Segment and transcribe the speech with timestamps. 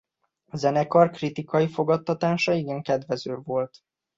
[0.45, 3.79] A zenekar kritikai fogadtatása igen kedvező volt.